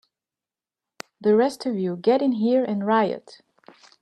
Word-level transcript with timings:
The 1.21 1.35
rest 1.35 1.67
of 1.67 1.75
you 1.77 1.95
get 1.95 2.23
in 2.23 2.31
here 2.31 2.63
and 2.63 2.87
riot! 2.87 3.41